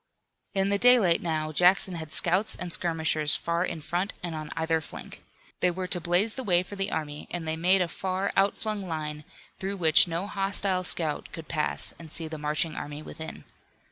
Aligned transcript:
In 0.55 0.69
the 0.69 0.79
daylight 0.79 1.21
now 1.21 1.51
Jackson 1.51 1.93
had 1.93 2.11
scouts 2.11 2.55
and 2.55 2.73
skirmishers 2.73 3.35
far 3.35 3.63
in 3.63 3.81
front 3.81 4.13
and 4.23 4.33
on 4.33 4.49
either 4.57 4.81
flank. 4.81 5.21
They 5.59 5.69
were 5.69 5.85
to 5.85 6.01
blaze 6.01 6.33
the 6.33 6.43
way 6.43 6.63
for 6.63 6.75
the 6.75 6.89
army 6.89 7.27
and 7.29 7.47
they 7.47 7.55
made 7.55 7.83
a 7.83 7.87
far 7.87 8.33
out 8.35 8.57
flung 8.57 8.81
line, 8.87 9.25
through 9.59 9.77
which 9.77 10.07
no 10.07 10.25
hostile 10.25 10.83
scout 10.83 11.29
could 11.31 11.47
pass 11.47 11.93
and 11.99 12.11
see 12.11 12.27
the 12.27 12.39
marching 12.39 12.75
army 12.75 13.03
within. 13.03 13.43